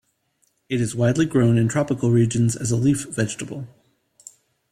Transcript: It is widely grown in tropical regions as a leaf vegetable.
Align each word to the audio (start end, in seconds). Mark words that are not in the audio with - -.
It 0.67 0.81
is 0.81 0.95
widely 0.95 1.27
grown 1.27 1.59
in 1.59 1.67
tropical 1.67 2.09
regions 2.09 2.55
as 2.55 2.71
a 2.71 2.75
leaf 2.75 3.05
vegetable. 3.09 3.67